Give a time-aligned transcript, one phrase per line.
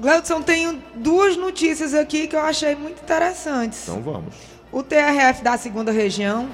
[0.00, 3.82] Gleudson, tenho duas notícias aqui que eu achei muito interessantes.
[3.82, 4.34] Então vamos.
[4.72, 6.48] O TRF da segunda região,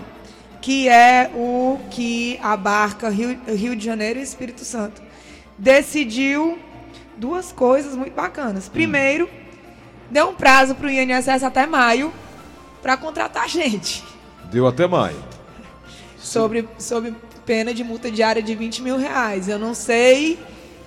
[0.61, 5.01] que é o que abarca Rio, Rio de Janeiro e Espírito Santo,
[5.57, 6.59] decidiu
[7.17, 8.69] duas coisas muito bacanas.
[8.69, 9.29] Primeiro,
[10.11, 12.13] deu um prazo para o INSS até maio
[12.83, 14.03] para contratar gente.
[14.51, 15.23] Deu até maio.
[16.19, 19.49] Sobre, sobre pena de multa diária de 20 mil reais.
[19.49, 20.37] Eu não sei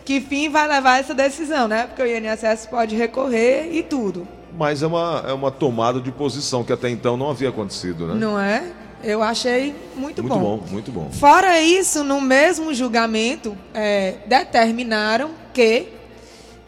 [0.05, 1.87] que fim vai levar essa decisão, né?
[1.87, 4.27] Porque o INSS pode recorrer e tudo.
[4.57, 8.15] Mas é uma, é uma tomada de posição que até então não havia acontecido, né?
[8.15, 8.63] Não é?
[9.03, 10.57] Eu achei muito, muito bom.
[10.57, 10.63] bom.
[10.69, 15.87] Muito bom, Fora isso, no mesmo julgamento, é, determinaram que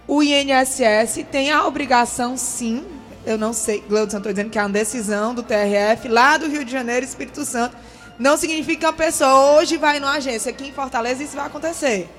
[0.08, 2.86] o INSS tem a obrigação, sim,
[3.26, 6.64] eu não sei, Gleudson, estou dizendo que é uma decisão do TRF lá do Rio
[6.64, 7.76] de Janeiro, Espírito Santo.
[8.18, 12.10] Não significa que uma pessoa hoje vai numa agência aqui em Fortaleza isso vai acontecer.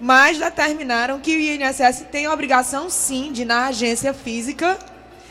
[0.00, 4.78] Mas determinaram que o INSS tem a obrigação, sim, de na agência física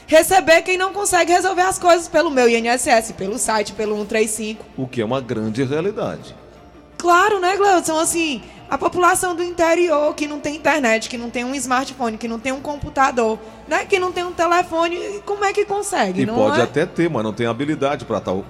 [0.09, 4.65] receber quem não consegue resolver as coisas pelo meu INSS, pelo site, pelo 135.
[4.75, 6.35] O que é uma grande realidade.
[6.97, 7.99] Claro, né, Gleudson?
[7.99, 12.27] Assim, a população do interior que não tem internet, que não tem um smartphone, que
[12.27, 16.23] não tem um computador, né, que não tem um telefone, como é que consegue?
[16.23, 16.63] E pode é?
[16.63, 18.43] até ter, mas não tem habilidade para tal.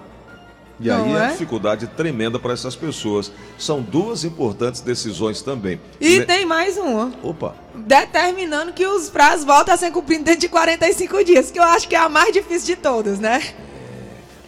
[0.81, 1.17] E Não aí é é?
[1.23, 3.31] uma dificuldade tremenda para essas pessoas.
[3.58, 5.80] São duas importantes decisões também.
[5.99, 7.11] E Ne- tem mais uma.
[7.22, 11.63] Opa, Determinando que os prazos voltam a ser cumpridos dentro de 45 dias, que eu
[11.63, 13.41] acho que é a mais difícil de todas, né?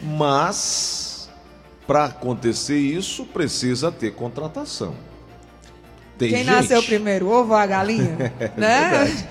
[0.03, 1.29] mas
[1.85, 4.95] para acontecer isso precisa ter contratação.
[6.17, 6.47] Tem Quem gente.
[6.53, 8.15] nasceu primeiro, ovo ou a galinha?
[8.55, 8.89] né?
[8.89, 9.27] verdade.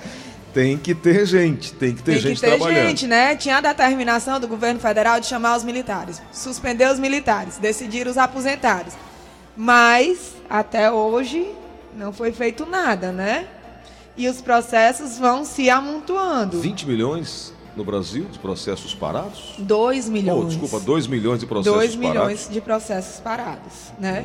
[0.53, 2.89] Tem que ter gente, tem que ter Tem gente que ter trabalhando.
[2.89, 3.37] gente, né?
[3.37, 8.19] Tinha a determinação do governo federal de chamar os militares, suspender os militares, decidir os
[8.19, 8.95] aposentados.
[9.57, 11.51] Mas, até hoje,
[11.97, 13.47] não foi feito nada, né?
[14.17, 16.61] E os processos vão se amontoando.
[16.61, 19.55] 20 milhões no Brasil de processos parados?
[19.59, 20.49] 2 Oh, milhões.
[20.49, 22.49] desculpa, 2 milhões de processos 2 milhões parados.
[22.51, 24.25] de processos parados, né?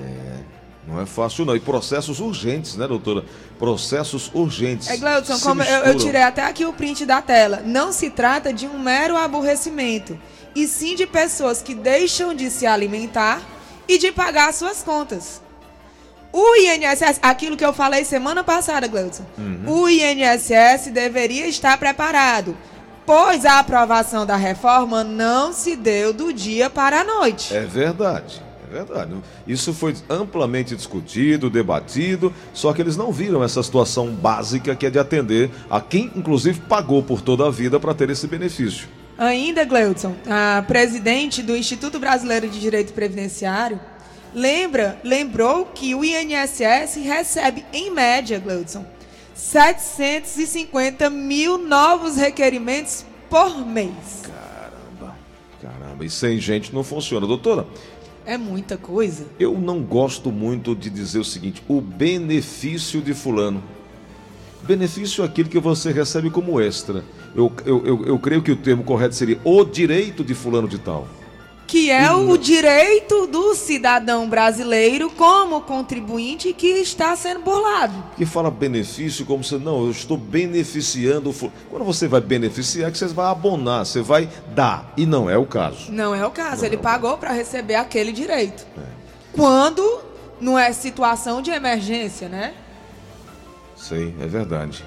[0.88, 1.56] Não é fácil não.
[1.56, 3.26] E processos urgentes, né, doutora?
[3.58, 4.88] Processos urgentes.
[4.90, 7.62] É, Gleudson, como eu, eu tirei até aqui o print da tela.
[7.66, 10.18] Não se trata de um mero aborrecimento,
[10.56, 13.42] e sim de pessoas que deixam de se alimentar
[13.88, 15.42] e de pagar suas contas.
[16.32, 19.64] O INSS, aquilo que eu falei semana passada, Gleudson, Uhum.
[19.84, 22.56] o INSS deveria estar preparado,
[23.06, 27.56] pois a aprovação da reforma não se deu do dia para a noite.
[27.56, 29.14] É verdade, é verdade.
[29.48, 34.90] Isso foi amplamente discutido, debatido, só que eles não viram essa situação básica que é
[34.90, 38.88] de atender a quem, inclusive, pagou por toda a vida para ter esse benefício.
[39.18, 43.80] Ainda, Gleudson, a presidente do Instituto Brasileiro de Direito Previdenciário
[44.34, 48.86] lembra, lembrou que o INSS recebe, em média, Gleudson,
[49.34, 54.24] 750 mil novos requerimentos por mês.
[54.24, 55.16] Caramba,
[55.62, 56.06] caramba.
[56.06, 57.26] E sem gente não funciona.
[57.26, 57.66] Doutora,
[58.26, 59.26] É muita coisa.
[59.40, 63.64] eu não gosto muito de dizer o seguinte: o benefício de Fulano.
[64.64, 67.04] Benefício é aquilo que você recebe como extra.
[67.36, 70.80] Eu, eu, eu, eu creio que o termo correto seria o direito de Fulano de
[70.80, 71.08] Tal.
[71.68, 77.94] Que é o direito do cidadão brasileiro como contribuinte que está sendo burlado.
[78.16, 81.30] que fala benefício como se não, eu estou beneficiando.
[81.30, 81.52] o fu-".
[81.70, 84.94] Quando você vai beneficiar, é que você vai abonar, você vai dar.
[84.96, 85.92] E não é o caso.
[85.92, 86.58] Não é o caso.
[86.58, 88.66] Não Ele é o pagou para receber aquele direito.
[89.34, 90.02] Quando
[90.40, 92.54] não é situação de emergência, né?
[93.76, 94.84] Sim, é verdade.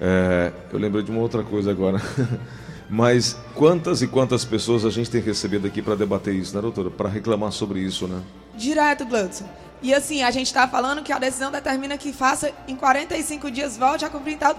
[0.00, 2.00] É, eu lembrei de uma outra coisa agora.
[2.92, 6.90] Mas quantas e quantas pessoas a gente tem recebido aqui para debater isso, né, doutora?
[6.90, 8.20] Para reclamar sobre isso, né?
[8.54, 9.48] Direto, Gleudson.
[9.80, 13.78] E assim, a gente está falando que a decisão determina que faça em 45 dias,
[13.78, 14.54] volte a cumprir tal.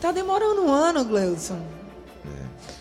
[0.00, 1.60] Tá demorando um ano, Gleudson.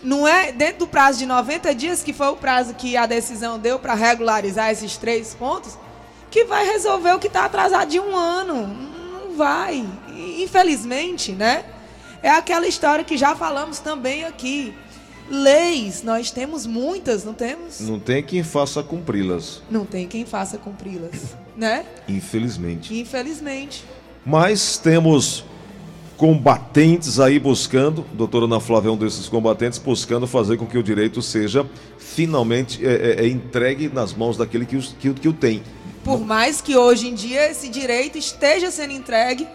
[0.04, 3.58] Não é dentro do prazo de 90 dias, que foi o prazo que a decisão
[3.58, 5.76] deu para regularizar esses três pontos,
[6.30, 8.68] que vai resolver o que está atrasado de um ano.
[8.68, 9.84] Não vai.
[10.38, 11.66] Infelizmente, né?
[12.28, 14.74] É aquela história que já falamos também aqui.
[15.30, 17.80] Leis, nós temos muitas, não temos?
[17.80, 21.86] Não tem quem faça cumpri-las, Não tem quem faça cumpri-las, né?
[22.06, 22.94] infelizmente.
[23.00, 23.86] Infelizmente.
[24.26, 25.46] Mas temos
[26.18, 30.84] combatentes aí buscando, doutora Ana Flávia é um desses combatentes, buscando fazer com que o
[30.84, 31.66] direito seja
[31.98, 35.64] finalmente é, é, é entregue nas mãos daquele que, os- que, o- que o tem.
[36.04, 39.48] Por mais que hoje em dia esse direito esteja sendo entregue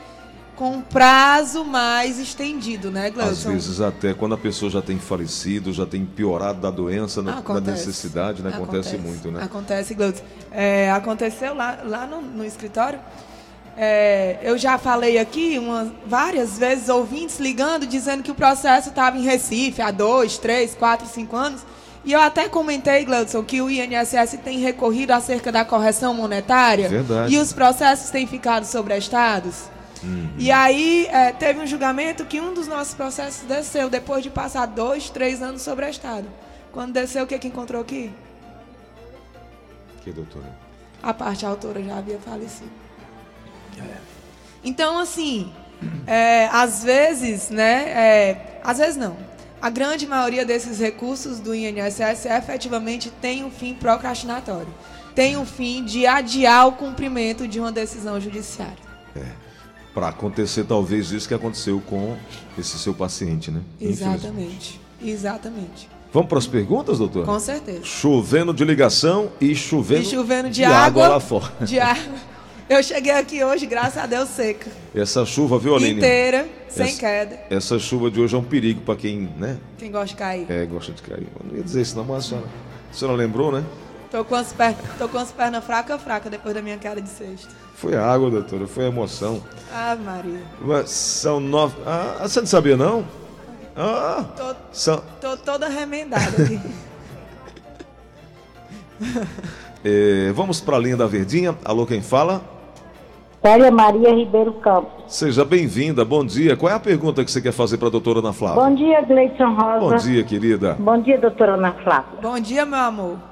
[0.63, 3.51] com um prazo mais estendido, né, Às Gleudson?
[3.51, 7.39] vezes até quando a pessoa já tem falecido, já tem piorado da doença, né, da
[7.39, 7.71] Acontece.
[7.71, 8.51] necessidade, né?
[8.51, 9.43] Acontece, muito, né?
[9.43, 10.23] Acontece, Gleudson.
[10.53, 13.01] É, aconteceu lá, lá no, no escritório.
[13.77, 19.19] É, eu já falei aqui uma, várias vezes, ouvintes ligando, dizendo que o processo estava
[19.19, 21.63] em Recife há dois, três, quatro, cinco anos.
[22.05, 26.89] E eu até comentei, Gleudson, que o INSS tem recorrido acerca da correção monetária.
[26.89, 27.35] Verdade.
[27.35, 29.73] E os processos têm ficado sobrestados.
[30.03, 30.35] Uhum.
[30.37, 34.67] E aí é, teve um julgamento que um dos nossos processos desceu depois de passar
[34.67, 36.29] dois, três anos sobrestado.
[36.73, 38.13] Quando desceu, o que, que encontrou aqui?
[40.03, 40.57] Que doutora?
[41.03, 42.71] A parte autora já havia falecido.
[44.65, 45.53] Então, assim,
[46.07, 47.89] é, às vezes, né?
[47.89, 49.17] é, às vezes não.
[49.61, 54.73] A grande maioria desses recursos do INSS efetivamente tem um fim procrastinatório.
[55.15, 58.93] Tem um fim de adiar o cumprimento de uma decisão judiciária.
[59.95, 62.17] Para acontecer talvez isso que aconteceu com
[62.59, 63.61] esse seu paciente, né?
[63.81, 64.81] Exatamente.
[65.05, 65.89] Exatamente.
[66.13, 67.25] Vamos para as perguntas, doutor?
[67.27, 67.85] Com certeza.
[67.85, 71.53] Chovendo de ligação e chovendo, E chovendo de, água, lá fora.
[71.63, 72.15] De água.
[72.69, 74.71] Eu cheguei aqui hoje, graças a Deus, seca.
[74.95, 75.99] Essa chuva, viu, Aline?
[75.99, 77.41] Inteira, sem Essa- queda.
[77.51, 79.59] Essa chuva de hoje é um perigo para quem, né?
[79.79, 80.47] Quem gosta de cair.
[80.51, 81.27] É, gosta de cair.
[81.39, 82.47] Eu não ia dizer isso não, mas a senhora,
[82.91, 83.63] a senhora lembrou, né?
[84.13, 84.75] Tô com as, per...
[84.99, 87.49] Tô com as pernas fracas, fracas, depois da minha queda de sexta.
[87.75, 89.43] Foi a água, doutora, foi emoção.
[89.73, 90.43] Ah, Maria.
[90.61, 91.75] Mas são nove...
[91.87, 93.07] Ah, você não sabia, não?
[93.75, 95.03] Ah, Tô, são...
[95.19, 96.61] tô toda remendada aqui.
[99.83, 101.57] é, vamos para a linha da Verdinha.
[101.65, 102.43] Alô, quem fala?
[103.41, 105.05] Célia Maria Ribeiro Campos.
[105.07, 106.55] Seja bem-vinda, bom dia.
[106.55, 108.63] Qual é a pergunta que você quer fazer para a doutora Ana Flávia?
[108.63, 109.81] Bom dia, Gleison Rosa.
[109.81, 110.77] Bom dia, querida.
[110.79, 112.21] Bom dia, doutora Ana Flávia.
[112.21, 113.32] Bom dia, meu amor.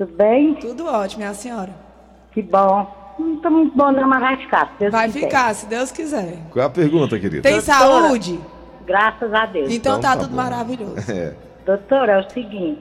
[0.00, 0.54] Tudo bem?
[0.54, 1.70] Tudo ótimo, minha senhora.
[2.32, 2.86] Que bom.
[3.18, 4.66] Não está muito bom não, mas vai ficar.
[4.72, 5.20] se Deus Vai quiser.
[5.20, 6.38] ficar, se Deus quiser.
[6.50, 7.42] Qual é a pergunta, querida?
[7.42, 7.78] Tem Doutora.
[8.08, 8.40] saúde?
[8.86, 9.70] Graças a Deus.
[9.70, 10.36] Então, Então tá, tá tudo bom.
[10.36, 10.94] maravilhoso.
[11.12, 11.34] É.
[11.66, 12.80] Doutora, é o seguinte.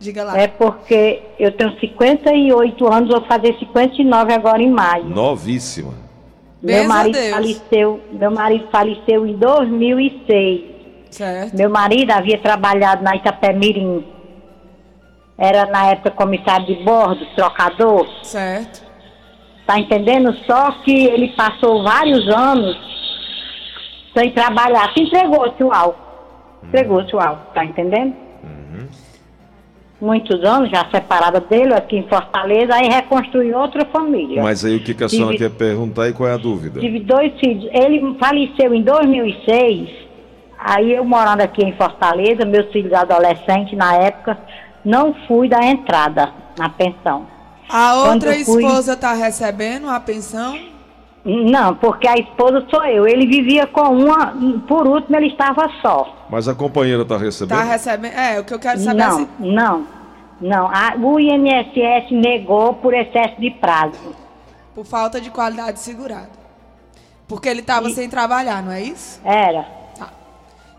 [0.00, 0.38] Diga lá.
[0.38, 5.04] É porque eu tenho 58 anos, vou fazer 59 agora em maio.
[5.04, 5.92] Novíssima.
[6.62, 7.30] Meu marido a Deus.
[7.34, 10.62] faleceu, meu marido faleceu em 2006.
[11.10, 11.54] Certo.
[11.56, 14.13] Meu marido havia trabalhado na Itapemirim.
[15.36, 18.06] Era na época comissário de bordo, trocador.
[18.22, 18.82] Certo.
[19.66, 20.32] Tá entendendo?
[20.46, 22.76] Só que ele passou vários anos
[24.16, 24.92] sem trabalhar.
[24.94, 25.98] Se entregou-se o álcool.
[26.62, 28.14] Entregou-se o álcool, tá entendendo?
[30.00, 34.42] Muitos anos já separada dele aqui em Fortaleza, aí reconstruiu outra família.
[34.42, 36.80] Mas aí o que, que a senhora Tive- quer perguntar e qual é a dúvida?
[36.80, 37.64] Tive dois filhos.
[37.72, 39.88] Ele faleceu em 2006.
[40.58, 44.36] Aí eu morando aqui em Fortaleza, meus filhos adolescentes na época,
[44.84, 47.26] não fui da entrada na pensão.
[47.68, 50.58] A outra fui- esposa tá recebendo a pensão?
[51.24, 53.06] Não, porque a esposa sou eu.
[53.06, 54.34] Ele vivia com uma,
[54.68, 56.26] por último ele estava só.
[56.28, 57.56] Mas a companheira está recebendo?
[57.58, 58.12] Tá recebendo?
[58.14, 59.28] É, o que eu quero saber é Não, se...
[59.38, 59.86] não,
[60.40, 60.66] não.
[60.68, 64.14] A- o INSS negou por excesso de prazo.
[64.74, 66.28] por falta de qualidade segurada.
[67.26, 69.18] Porque ele tava sem trabalhar, não é isso?
[69.24, 69.62] Era.
[69.98, 70.10] Tá.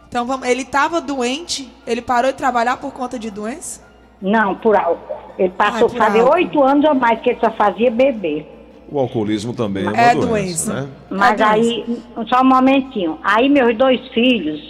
[0.08, 3.82] Então vamos, ele tava doente, ele parou de trabalhar por conta de doença?
[4.22, 5.16] Não, por álcool.
[5.38, 6.34] Ele passou a fazer álcool.
[6.36, 8.52] oito anos ou mais que ele só fazia beber.
[8.90, 10.74] O alcoolismo também é uma É doença, doença.
[10.84, 10.90] né?
[11.10, 13.18] Mas É aí, só um momentinho.
[13.24, 14.62] Aí meus dois filhos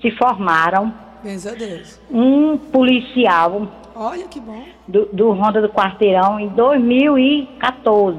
[0.00, 0.92] se formaram.
[1.24, 1.98] A Deus.
[2.10, 4.62] Um policial Olha que bom.
[4.86, 8.18] do, do Ronda do Quarteirão em 2014.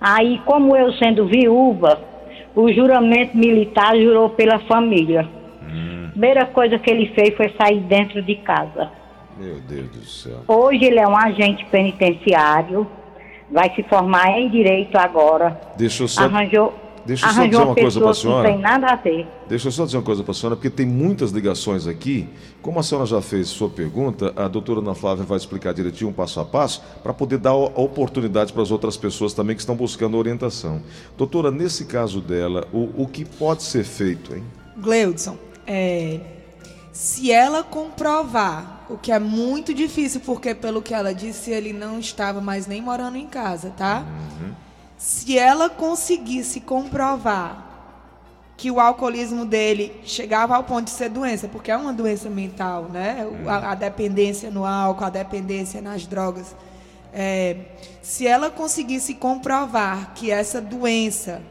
[0.00, 2.00] Aí, como eu sendo viúva,
[2.56, 5.28] o juramento militar jurou pela família.
[6.10, 8.90] Primeira coisa que ele fez foi sair dentro de casa.
[9.38, 10.40] Meu Deus do céu.
[10.48, 12.86] Hoje ele é um agente penitenciário,
[13.50, 15.60] vai se formar em direito agora.
[15.76, 16.72] Deixa eu só, Arranjou,
[17.04, 18.48] deixa eu só arranjou dizer uma coisa pra pessoa que não senhora.
[18.48, 19.26] tem nada a ver.
[19.48, 22.28] deixa eu só dizer uma coisa para a senhora, porque tem muitas ligações aqui.
[22.62, 26.14] Como a senhora já fez sua pergunta, a doutora Ana Flávia vai explicar direitinho, um
[26.14, 29.76] passo a passo, para poder dar a oportunidade para as outras pessoas também que estão
[29.76, 30.80] buscando orientação.
[31.16, 34.42] Doutora, nesse caso dela, o, o que pode ser feito, hein?
[34.78, 36.20] Gleudson, é,
[36.96, 41.98] se ela comprovar, o que é muito difícil, porque pelo que ela disse, ele não
[41.98, 44.02] estava mais nem morando em casa, tá?
[44.96, 47.66] Se ela conseguisse comprovar
[48.56, 52.84] que o alcoolismo dele chegava ao ponto de ser doença, porque é uma doença mental,
[52.84, 53.28] né?
[53.46, 56.56] A, a dependência no álcool, a dependência nas drogas.
[57.12, 57.58] É,
[58.00, 61.42] se ela conseguisse comprovar que essa doença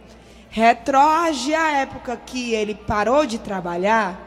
[0.49, 4.24] retroage à época que ele parou de trabalhar,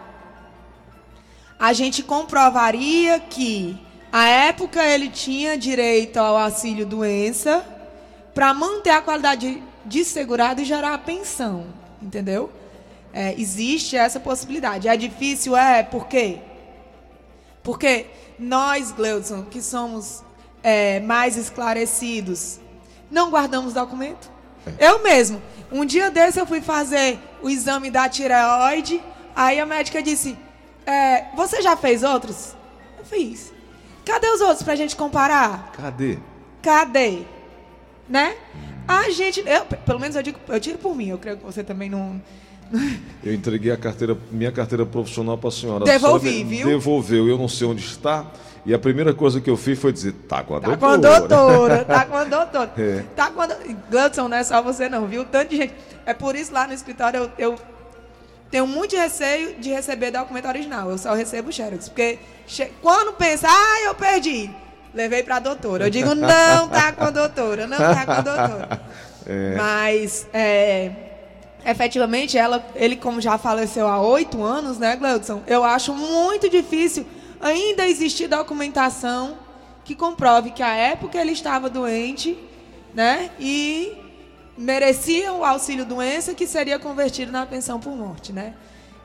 [1.59, 3.77] a gente comprovaria que
[4.12, 7.65] a época ele tinha direito ao auxílio doença
[8.33, 11.67] para manter a qualidade de segurado e gerar a pensão,
[12.00, 12.50] entendeu?
[13.12, 14.87] É, existe essa possibilidade.
[14.87, 16.38] É difícil, é, por quê?
[17.62, 18.07] Porque
[18.38, 20.23] nós, Gleudson, que somos
[20.62, 22.61] é, mais esclarecidos,
[23.11, 24.31] não guardamos documento.
[24.79, 25.43] Eu mesmo.
[25.73, 29.03] Um dia desse eu fui fazer o exame da tireoide,
[29.35, 30.37] aí a médica disse:
[30.90, 32.54] é, Você já fez outros?
[32.99, 33.52] Eu fiz.
[34.04, 35.71] Cadê os outros pra gente comparar?
[35.73, 36.18] Cadê?
[36.62, 37.21] Cadê?
[38.09, 38.35] Né?
[38.87, 41.62] A gente, eu, pelo menos eu digo, eu tiro por mim, eu creio que você
[41.62, 42.21] também não.
[43.23, 45.85] Eu entreguei a carteira, minha carteira profissional para a senhora.
[45.85, 46.66] Devolvi, a senhora viu?
[46.68, 48.26] Devolveu, eu não sei onde está.
[48.64, 50.78] E a primeira coisa que eu fiz foi dizer, tá com a Tá doutora.
[50.78, 52.73] com a doutora, tá com a doutora.
[52.78, 53.04] É.
[53.14, 53.76] Tá com a doutora.
[53.90, 55.25] Gladson, não é só você não, viu?
[55.25, 55.75] Tanto de gente.
[56.04, 57.59] É por isso lá no escritório eu, eu
[58.50, 60.90] tenho muito receio de receber documento original.
[60.90, 61.88] Eu só recebo xerox.
[61.88, 62.19] Porque
[62.81, 64.50] quando pensa, ah, eu perdi,
[64.95, 65.87] levei pra doutora.
[65.87, 68.81] Eu digo, não tá com a doutora, não tá com a doutora.
[69.57, 70.90] Mas, é,
[71.64, 75.43] efetivamente, ela, ele como já faleceu há oito anos, né, Gladson?
[75.47, 77.07] Eu acho muito difícil
[77.40, 79.37] ainda existir documentação
[79.85, 82.38] que comprove que a época ele estava doente,
[82.95, 84.08] né, e
[84.59, 88.55] merecia o auxílio doença que seria convertido na pensão por morte, né?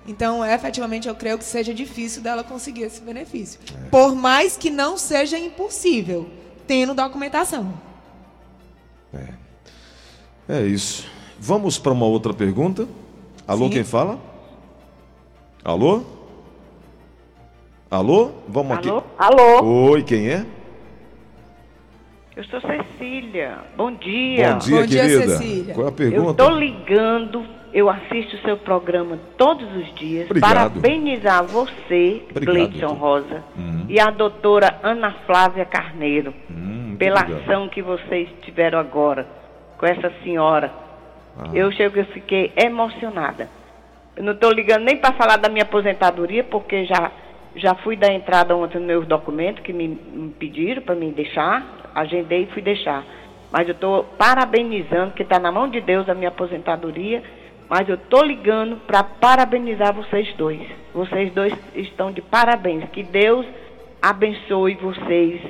[0.06, 3.60] Então, efetivamente, eu creio que seja difícil dela conseguir esse benefício.
[3.90, 6.30] Por mais que não seja impossível,
[6.68, 7.74] tendo documentação.
[10.50, 11.06] É isso.
[11.40, 12.88] Vamos para uma outra pergunta.
[13.48, 13.72] Alô, Sim.
[13.72, 14.20] quem fala?
[15.64, 16.04] Alô?
[17.90, 18.32] Alô?
[18.48, 18.98] Vamos Alô?
[18.98, 19.08] aqui.
[19.18, 19.92] Alô?
[19.92, 20.46] Oi, quem é?
[22.36, 23.58] Eu sou Cecília.
[23.78, 24.54] Bom dia.
[24.54, 25.28] Bom dia, Bom dia, querida.
[25.38, 25.74] Cecília.
[25.76, 26.32] Qual é a Eu pergunta?
[26.44, 30.26] estou ligando, eu assisto o seu programa todos os dias.
[30.26, 30.50] Obrigado.
[30.82, 32.98] Parabenizar você, Obrigado, Gleidson doutor.
[32.98, 33.86] Rosa, Uhum.
[33.88, 37.42] e a doutora Ana Flávia Carneiro, Hum, pela obrigado.
[37.44, 39.28] ação que vocês tiveram agora
[39.78, 40.72] com essa senhora.
[41.38, 41.50] Ah.
[41.54, 43.48] Eu chego e fiquei emocionada.
[44.16, 47.12] Eu não estou ligando nem para falar da minha aposentadoria, porque já,
[47.56, 51.83] já fui dar entrada ontem nos meus documentos que me, me pediram para me deixar,
[51.94, 53.04] agendei e fui deixar.
[53.52, 57.22] Mas eu estou parabenizando, que está na mão de Deus a minha aposentadoria,
[57.70, 60.62] mas eu estou ligando para parabenizar vocês dois.
[60.94, 62.90] Vocês dois estão de parabéns.
[62.92, 63.46] Que Deus
[64.02, 65.42] abençoe vocês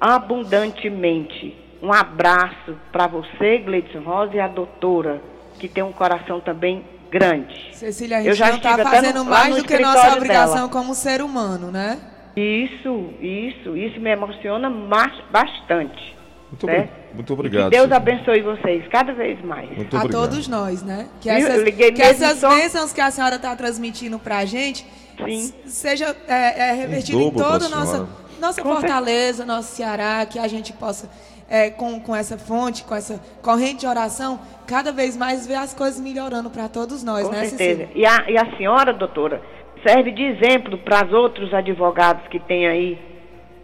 [0.00, 1.56] abundantemente.
[1.82, 5.20] Um abraço para você, Gleidson Rosa, e a doutora,
[5.58, 7.70] que tem um coração também grande.
[7.72, 10.54] Cecília, a Eu gente já não está estive até fazendo mais do que nossa obrigação
[10.54, 10.68] dela.
[10.68, 11.98] como ser humano, né?
[12.38, 16.16] Isso, isso, isso me emociona mas- bastante.
[16.50, 16.88] Muito, né?
[17.12, 17.64] muito E obrigado.
[17.64, 17.96] que Deus Cecília.
[17.96, 19.68] abençoe vocês cada vez mais.
[19.76, 20.22] Muito a obrigado.
[20.30, 21.08] todos nós, né?
[21.20, 24.86] Que essas, que essas só- bênçãos que a senhora está transmitindo para a gente
[25.26, 25.52] Sim.
[25.66, 28.08] seja é, é, revertido Em toda a nossa, senhora.
[28.40, 31.10] nossa Com fortaleza, nosso Ceará, que a gente possa,
[31.50, 35.74] é, com, com essa fonte, com essa corrente de oração, cada vez mais ver as
[35.74, 37.80] coisas melhorando para todos nós, Com né, certeza.
[37.80, 37.90] Cecília?
[37.94, 39.42] E a, e a senhora, doutora,
[39.82, 42.98] serve de exemplo para os outros advogados que tem aí,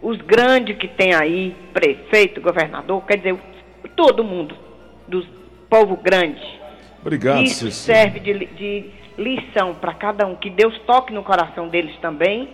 [0.01, 3.37] os grandes que tem aí, prefeito, governador, quer dizer,
[3.95, 4.55] todo mundo,
[5.07, 5.25] do
[5.69, 6.41] povo grande.
[7.01, 8.85] Obrigado, Isso serve de, de
[9.17, 10.35] lição para cada um.
[10.35, 12.49] Que Deus toque no coração deles também,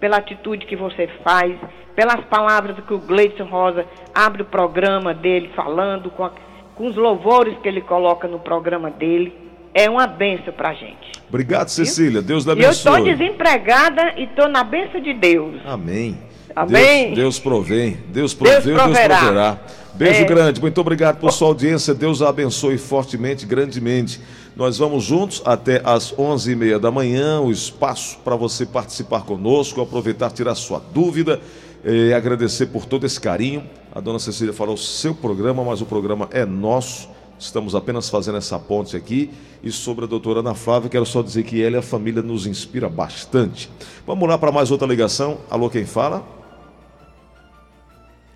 [0.00, 1.54] pela atitude que você faz,
[1.94, 6.32] pelas palavras que o Gleidson Rosa abre o programa dele falando, com, a-
[6.74, 9.32] com os louvores que ele coloca no programa dele.
[9.74, 11.12] É uma benção para a gente.
[11.28, 12.20] Obrigado, Cecília.
[12.20, 13.14] Deus lhe E eu estou abençoe.
[13.16, 15.60] desempregada e estou na benção de Deus.
[15.64, 16.18] Amém.
[16.54, 17.06] Amém.
[17.06, 17.96] Deus, Deus provém.
[18.08, 19.16] Deus proveu, Deus, proverá.
[19.18, 19.58] proverá.
[19.94, 20.24] Beijo É.
[20.24, 20.60] grande.
[20.60, 21.94] Muito obrigado por sua audiência.
[21.94, 24.20] Deus a abençoe fortemente, grandemente.
[24.54, 27.40] Nós vamos juntos até às 11h30 da manhã.
[27.40, 31.40] O espaço para você participar conosco, aproveitar, tirar sua dúvida.
[31.84, 33.64] E agradecer por todo esse carinho.
[33.94, 37.08] A dona Cecília falou seu programa, mas o programa é nosso.
[37.42, 39.30] Estamos apenas fazendo essa ponte aqui.
[39.64, 42.46] E sobre a doutora Ana Flávia, quero só dizer que ela e a família nos
[42.46, 43.68] inspira bastante.
[44.06, 45.38] Vamos lá para mais outra ligação.
[45.50, 46.22] Alô, quem fala?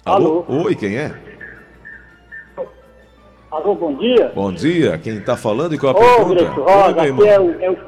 [0.05, 0.45] Alô.
[0.49, 1.15] Oi, quem é?
[3.51, 4.33] Alô, bom dia.
[4.35, 4.99] Bom dia.
[4.99, 6.45] Quem está falando e qual a Ô, pergunta?
[6.45, 7.79] Gleison Oi, Rosa, aqui é, o, é o-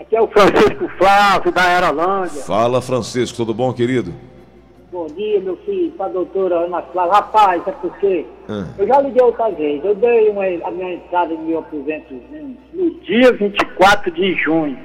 [0.00, 2.42] aqui é o Francisco Flávio, da Aerolândia.
[2.42, 3.36] Fala, Francisco.
[3.36, 4.12] Tudo bom, querido?
[4.94, 7.14] Bom dia, meu filho, para a doutora Ana Flávia.
[7.14, 8.64] Rapaz, é porque Ah.
[8.78, 9.84] eu já liguei outra vez.
[9.84, 14.78] Eu dei uma, a minha entrada no meu aposentozinho no dia 24 de junho.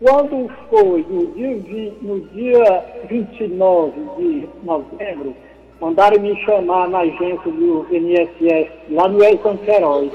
[0.00, 5.34] Quando foi no dia, no dia 29 de novembro,
[5.80, 10.12] mandaram me chamar na agência do INSS, lá no Elton Queiroz.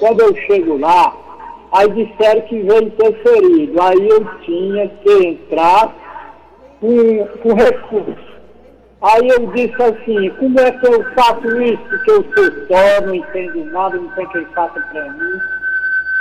[0.00, 1.14] Quando eu chego lá,
[1.70, 3.80] aí disseram que veio interferido.
[3.80, 6.05] Aí eu tinha que entrar
[6.80, 8.36] com, com recurso.
[9.02, 11.82] Aí eu disse assim, como é que eu faço isso?
[11.88, 15.40] Porque eu sou só, não entendo nada, não tem quem faça para mim.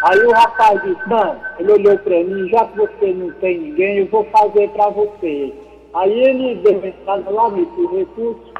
[0.03, 3.99] Aí o rapaz disse, não, ele olhou para mim, já que você não tem ninguém,
[3.99, 5.53] eu vou fazer para você.
[5.93, 8.53] Aí ele deu entrada lá, pediu recurso,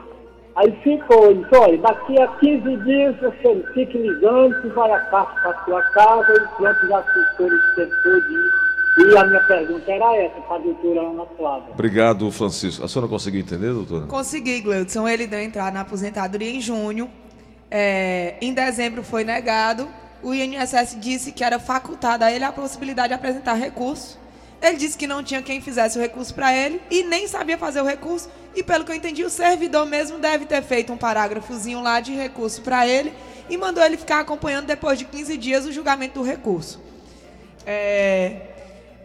[0.56, 5.42] Aí ficou, disse, olha, daqui a 15 dias você fique ligando, que vai a carta
[5.42, 8.65] para sua casa e pronto, já ficou esse tempo todo.
[8.98, 11.74] E a minha pergunta era essa para a doutora Ana Flávia.
[11.74, 12.86] Obrigado, Francisco.
[12.86, 14.08] A senhora conseguiu entender, doutora?
[14.08, 15.08] Consegui, Gleudson.
[15.08, 17.10] Ele deu entrada na aposentadoria em junho.
[17.70, 19.88] É, em dezembro foi negado.
[20.24, 24.18] O INSS disse que era facultada a ele a possibilidade de apresentar recurso.
[24.62, 27.82] Ele disse que não tinha quem fizesse o recurso para ele e nem sabia fazer
[27.82, 28.30] o recurso.
[28.56, 32.14] E pelo que eu entendi, o servidor mesmo deve ter feito um parágrafozinho lá de
[32.14, 33.14] recurso para ele
[33.50, 36.82] e mandou ele ficar acompanhando depois de 15 dias o julgamento do recurso.
[37.66, 38.55] É,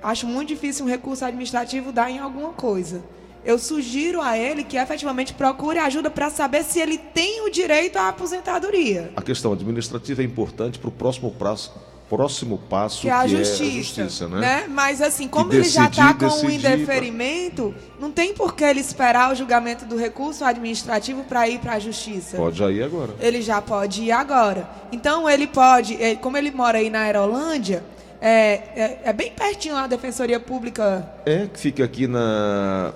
[0.02, 3.02] acho muito difícil um recurso administrativo dar em alguma coisa.
[3.44, 7.96] Eu sugiro a ele que efetivamente procure ajuda para saber se ele tem o direito
[7.96, 9.12] à aposentadoria.
[9.16, 11.72] A questão administrativa é importante para o próximo prazo,
[12.08, 13.70] próximo passo Que é a que justiça, é a
[14.08, 14.40] justiça, né?
[14.40, 14.64] né?
[14.68, 18.80] Mas assim, como ele já está com o decidir, indeferimento, não tem por que ele
[18.80, 22.36] esperar o julgamento do recurso administrativo para ir para a justiça.
[22.36, 23.14] Pode já ir agora.
[23.20, 24.68] Ele já pode ir agora.
[24.92, 27.82] Então ele pode, ele- como ele mora aí na Aerolândia,
[28.20, 31.08] é, é, é bem pertinho lá da Defensoria Pública.
[31.24, 32.92] É que fica aqui na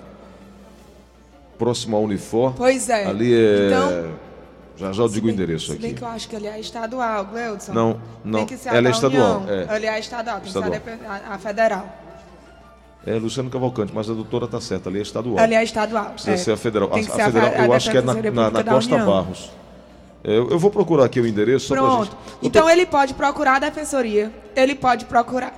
[1.59, 2.52] próxima Unifor.
[2.57, 3.07] Pois é.
[3.07, 3.66] Ali é.
[3.66, 4.14] Então,
[4.76, 5.99] já já eu digo o bem- endereço se bem aqui.
[5.99, 7.73] que eu acho que ele é estadual, Gleudson.
[7.73, 8.40] Não, não.
[8.40, 9.54] Tem que ser a Ela é estadual, União.
[9.71, 9.76] é.
[9.76, 11.21] Ele é estadual, tem que ser a Estadual.
[11.31, 11.88] a, a federal.
[13.07, 15.38] É Luciano Cavalcante, mas a doutora tá certa, ali é estadual.
[15.38, 16.07] Ali é estadual.
[16.12, 16.37] Precisa é.
[16.38, 16.88] ser a federal.
[16.90, 19.07] A, a a federal, fe- a eu acho que é na, na, na Costa União.
[19.07, 19.50] Barros.
[20.25, 22.04] É, Eu, eu vou procurar aqui o endereço só Pronto.
[22.04, 22.14] gente.
[22.14, 25.52] Doutor, Então ele pode procurar a defensoria, ele pode procurar,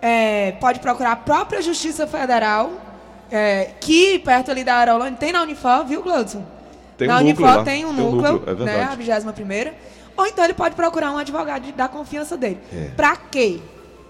[0.00, 2.70] é, pode procurar a própria Justiça Federal,
[3.30, 6.44] é, que perto ali da Aerolândia, tem na Unifor, viu, Gleudson?
[6.96, 9.74] Tem na um núcleo tem um tem um núcleo, núcleo, é né, a 21 primeira.
[10.16, 12.58] Ou então ele pode procurar um advogado da confiança dele.
[12.72, 12.90] É.
[12.94, 13.58] Pra quê?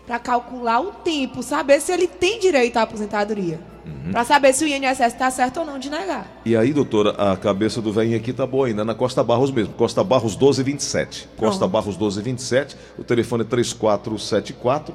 [0.06, 3.60] Pra calcular o tempo, saber se ele tem direito à aposentadoria.
[3.84, 4.12] Uhum.
[4.12, 6.26] Pra saber se o INSS está certo ou não de negar.
[6.44, 9.74] E aí, doutora, a cabeça do velhinho aqui tá boa ainda, na Costa Barros mesmo.
[9.74, 11.28] Costa Barros 1227.
[11.36, 11.70] Costa Pronto.
[11.70, 12.76] Barros 1227.
[12.98, 14.94] O telefone é 3474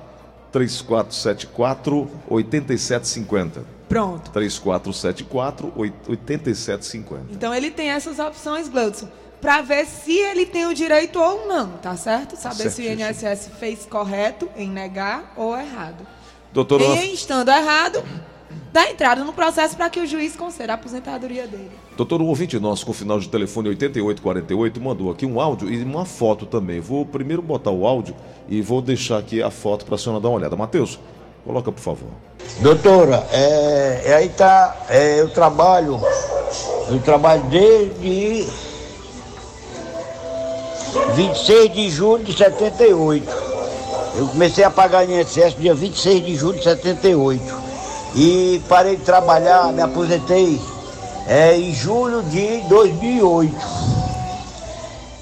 [0.51, 3.77] 3474 8750.
[3.89, 4.31] Pronto.
[4.31, 7.25] 3474 8750.
[7.31, 9.07] Então ele tem essas opções, Gleudson,
[9.39, 12.35] para ver se ele tem o direito ou não, tá certo?
[12.35, 12.85] Saber se o.
[12.85, 16.05] INSS fez correto em negar ou errado.
[16.51, 18.03] Doutora, E em estando errado,
[18.77, 21.71] dá entrada no processo para que o juiz conceda a aposentadoria dele.
[21.95, 26.05] doutor, um ouvinte nosso com final de telefone 8848 mandou aqui um áudio e uma
[26.05, 26.79] foto também.
[26.79, 28.15] Vou primeiro botar o áudio
[28.47, 30.55] e vou deixar aqui a foto para a senhora dar uma olhada.
[30.55, 30.99] Matheus,
[31.43, 32.09] coloca por favor.
[32.59, 35.99] Doutora, é, é aí tá, é, eu trabalho,
[36.87, 38.47] eu trabalho desde
[41.15, 43.47] 26 de julho de 78.
[44.19, 47.66] Eu comecei a pagar INSS dia 26 de julho de 78.
[48.15, 50.59] E parei de trabalhar, me aposentei
[51.27, 53.55] é, em julho de 2008.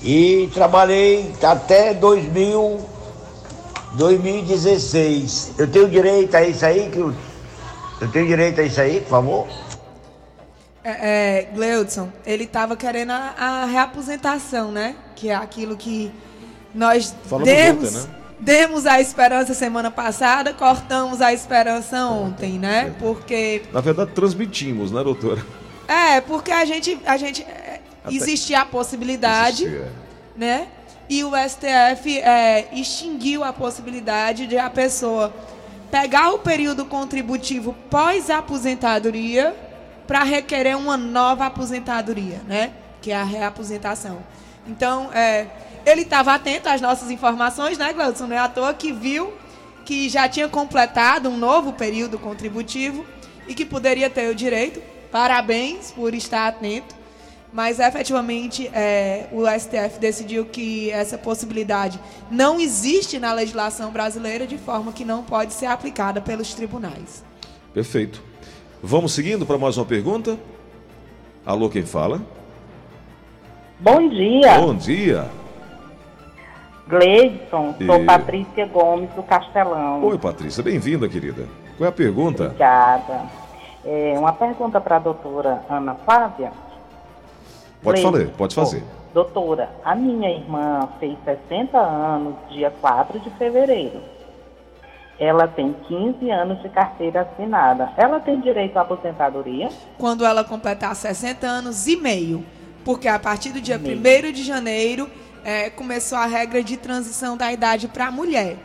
[0.03, 2.79] E trabalhei até 2000,
[3.93, 5.53] 2016.
[5.57, 7.13] Eu tenho direito a isso aí, que eu,
[8.01, 9.47] eu tenho direito a isso aí, por favor?
[10.83, 14.95] É, é, Gleudson, ele estava querendo a, a reaposentação, né?
[15.15, 16.11] Que é aquilo que
[16.75, 18.24] nós Falamos demos, ontem, né?
[18.39, 22.93] Demos a esperança semana passada, cortamos a esperança ontem, né?
[22.99, 25.45] Porque Na verdade, transmitimos, né, doutora?
[25.87, 29.91] É, porque a gente, a gente é, Até- existia a possibilidade, Existia.
[30.35, 30.67] né?
[31.07, 35.31] E o STF é, extinguiu a possibilidade de a pessoa
[35.91, 39.55] pegar o período contributivo pós-aposentadoria
[40.07, 42.71] para requerer uma nova aposentadoria, né?
[43.01, 44.17] Que é a reaposentação.
[44.67, 45.45] Então, é,
[45.85, 48.27] ele estava atento às nossas informações, né, Gleudson?
[48.27, 49.33] Não é à toa que viu
[49.85, 53.05] que já tinha completado um novo período contributivo
[53.47, 54.81] e que poderia ter o direito.
[55.11, 56.95] Parabéns por estar atento.
[57.53, 61.97] Mas efetivamente é, o STF decidiu que essa possibilidade
[62.29, 67.23] não existe na legislação brasileira de forma que não pode ser aplicada pelos tribunais.
[67.73, 68.21] Perfeito.
[68.83, 70.37] Vamos seguindo para mais uma pergunta?
[71.45, 72.21] Alô, quem fala?
[73.79, 75.29] Bom dia, Bom dia.
[76.87, 77.75] Gleidson.
[77.85, 80.03] Sou E- Patrícia Gomes do Castelão.
[80.03, 81.47] Oi, Patrícia, bem-vinda, querida.
[81.77, 82.45] Qual é a pergunta?
[82.45, 83.23] Obrigada.
[83.83, 86.51] É, uma pergunta para a doutora Ana Flávia.
[87.81, 88.83] Pode Gleidson, fazer, pode fazer.
[89.13, 94.01] Doutora, a minha irmã fez 60 anos dia 4 de fevereiro.
[95.17, 97.89] Ela tem 15 anos de carteira assinada.
[97.95, 99.69] Ela tem direito à aposentadoria?
[99.97, 102.43] Quando ela completar 60 anos e meio.
[102.83, 103.97] Porque a partir do dia Meio.
[103.97, 105.09] 1 de janeiro
[105.45, 108.57] é, começou a regra de transição da idade para a mulher.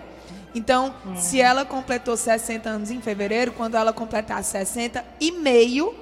[0.54, 5.94] Então, se ela completou 60 anos em fevereiro, quando ela completar 60 e meio,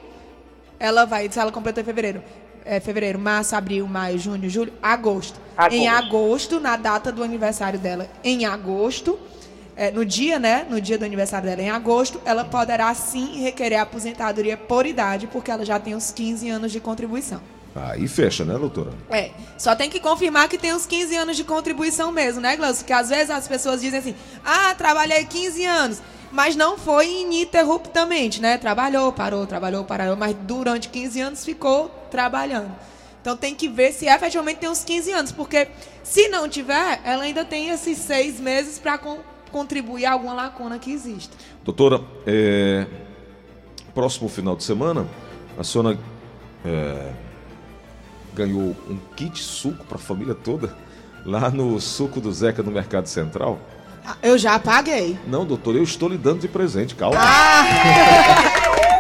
[0.79, 2.23] ela vai, se ela completou em fevereiro,
[2.65, 5.39] é, fevereiro, março, abril, maio, junho, julho, agosto.
[5.57, 5.75] Agosto.
[5.75, 9.19] Em agosto, na data do aniversário dela, em agosto,
[9.77, 10.65] é, no dia, né?
[10.71, 15.51] No dia do aniversário dela, em agosto, ela poderá sim requerer aposentadoria por idade, porque
[15.51, 17.41] ela já tem os 15 anos de contribuição.
[17.87, 18.91] Aí fecha, né, doutora?
[19.11, 22.79] É, só tem que confirmar que tem os 15 anos de contribuição mesmo, né, Glaucio?
[22.79, 24.15] Porque às vezes as pessoas dizem assim,
[24.45, 28.59] ah, trabalhei 15 anos, mas não foi ininterruptamente, né?
[28.59, 32.71] Trabalhou, parou, trabalhou, parou, mas durante 15 anos ficou trabalhando.
[33.21, 35.69] Então tem que ver se efetivamente tem os 15 anos, porque
[36.03, 38.99] se não tiver, ela ainda tem esses seis meses para
[39.51, 41.31] contribuir a alguma lacuna que existe.
[41.65, 42.87] Doutora, é,
[43.95, 45.07] próximo final de semana,
[45.59, 45.99] a senhora
[46.65, 47.13] é,
[48.39, 50.73] ganhou um kit suco para a família toda
[51.27, 53.59] lá no Suco do Zeca no Mercado Central.
[54.07, 55.19] Ah, Eu já paguei.
[55.27, 57.19] Não, doutor, eu estou lhe dando de presente, calma.
[57.21, 57.65] Ah!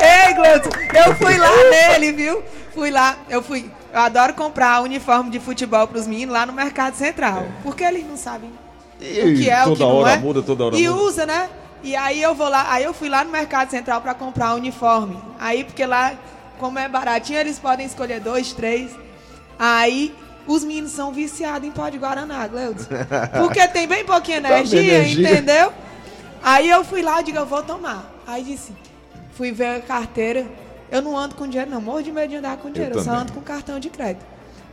[0.29, 2.43] Ei, Gleuton, eu fui lá nele, viu?
[2.75, 3.71] Fui lá, eu fui.
[3.93, 7.47] Eu adoro comprar uniforme de futebol para os meninos lá no Mercado Central.
[7.63, 8.51] Porque eles não sabem
[9.01, 10.17] E o que é, o toda que não hora é.
[10.19, 11.03] muda, toda hora e muda.
[11.03, 11.49] usa, né?
[11.83, 15.17] E aí eu vou lá, aí eu fui lá no Mercado Central para comprar uniforme.
[15.39, 16.13] Aí, porque lá,
[16.59, 18.91] como é baratinho, eles podem escolher dois, três.
[19.59, 20.15] Aí
[20.47, 22.89] os meninos são viciados em pó de Guaraná, Gleudson.
[23.39, 25.31] Porque tem bem pouquinha energia, energia.
[25.31, 25.73] entendeu?
[26.43, 28.11] Aí eu fui lá e digo, eu vou tomar.
[28.27, 28.73] Aí disse,
[29.33, 30.47] fui ver a carteira.
[30.91, 31.81] Eu não ando com dinheiro, não.
[31.81, 32.97] Morro de medo de andar com dinheiro.
[32.97, 33.23] Eu, só também.
[33.23, 34.25] ando com cartão de crédito.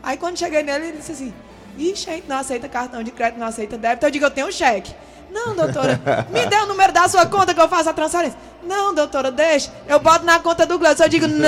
[0.01, 1.33] Aí quando cheguei nele, ele disse assim:
[1.77, 4.05] Ixi, a gente não aceita cartão de crédito, não aceita débito.
[4.05, 4.93] Eu digo, eu tenho um cheque.
[5.31, 5.99] Não, doutora,
[6.31, 8.37] me dê o número da sua conta que eu faço a transferência.
[8.67, 9.71] Não, doutora, deixa.
[9.87, 11.03] Eu boto na conta do Gleudson.
[11.03, 11.45] Eu digo, não.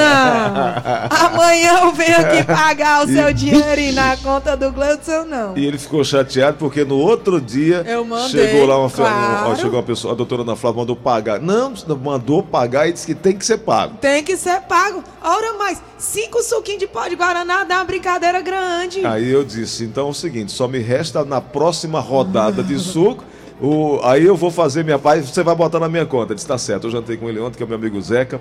[1.10, 5.58] Amanhã eu venho aqui pagar o seu dinheiro e na conta do Gleudson, não.
[5.58, 9.56] E ele ficou chateado porque no outro dia Eu mandei, chegou lá uma, claro.
[9.56, 11.40] chegou uma pessoa, a doutora Ana Flávia mandou pagar.
[11.40, 13.98] Não, mandou pagar e disse que tem que ser pago.
[13.98, 15.04] Tem que ser pago.
[15.24, 19.04] Ora, mais cinco suquinhos de pó de Guaraná dá uma brincadeira grande.
[19.06, 23.24] Aí eu disse, então é o seguinte, só me resta na próxima rodada de suco.
[23.60, 26.28] O, aí eu vou fazer minha parte, você vai botar na minha conta.
[26.34, 28.40] Ele disse, tá certo, eu jantei com ele ontem, que é o meu amigo Zeca.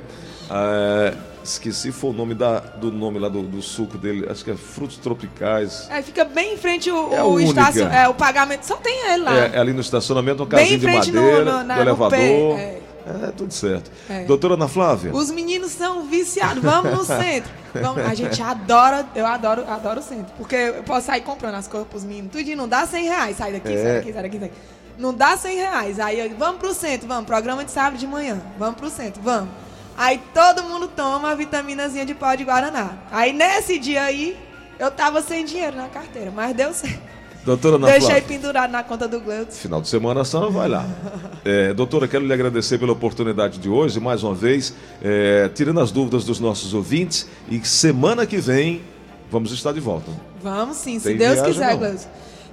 [0.51, 4.51] É, esqueci foi o nome da, do nome lá do, do suco dele, acho que
[4.51, 5.89] é frutos tropicais.
[5.91, 8.65] É, fica bem em frente o, É o é, o pagamento.
[8.67, 9.37] Só tem ele lá.
[9.39, 12.11] É, é ali no estacionamento, uma casinha de frente no- madeira, no- na- do elevador.
[12.11, 13.33] pé, É.
[13.37, 13.91] tudo certo.
[14.11, 14.25] É.
[14.25, 16.63] Doutora Ana Flávia, Os meninos são viciados.
[16.63, 17.51] Vamos no centro.
[17.75, 20.27] Vamos- a gente adora, eu adoro, adoro o centro.
[20.37, 22.33] Porque eu posso sair comprando as coisas pros meninos.
[22.33, 23.37] Tudinho não dá 100 reais.
[23.37, 23.77] Sai daqui, É.
[23.83, 24.61] sai daqui, sai daqui, sai daqui.
[24.99, 26.01] Não dá 100 reais.
[26.01, 27.27] Aí eu, vamos pro centro, vamos.
[27.27, 28.41] Programa de sábado de manhã.
[28.59, 29.51] Vamos pro centro, vamos.
[29.97, 32.99] Aí todo mundo toma a vitaminazinha de pó de Guaraná.
[33.11, 34.37] Aí nesse dia aí,
[34.79, 37.01] eu tava sem dinheiro na carteira, mas deu certo.
[37.45, 38.23] doutora Ana Deixei Flávia.
[38.29, 39.53] pendurado na conta do Gleudson.
[39.53, 40.87] Final de semana senhora vai lá.
[41.49, 45.93] É, doutora, quero lhe agradecer pela oportunidade de hoje, mais uma vez, é, tirando as
[45.93, 47.29] dúvidas dos nossos ouvintes.
[47.49, 48.83] E semana que vem
[49.31, 50.11] vamos estar de volta.
[50.43, 51.97] Vamos sim, se Tem Deus viagem, quiser, não?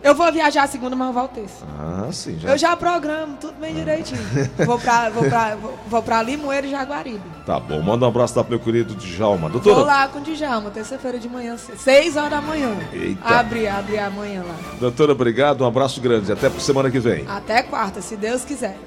[0.04, 1.66] Eu vou viajar a segunda, mas eu volto terça.
[1.80, 2.50] Ah, sim, já.
[2.50, 4.20] Eu já programo, tudo bem direitinho.
[4.66, 7.22] Vou pra, vou pra, vou, vou pra Limoeiro e Jaguaribe.
[7.46, 9.48] Tá bom, manda um abraço lá pro meu querido Djalma.
[9.48, 12.76] Vou Doutora, lá com o Djalma, terça-feira de manhã, seis horas da manhã.
[12.92, 13.22] Eita.
[13.24, 14.56] Abre, abre amanhã lá.
[14.78, 16.32] doutora, obrigado, um abraço grande.
[16.32, 17.26] Até semana que vem.
[17.28, 18.78] Até quarta, se Deus quiser.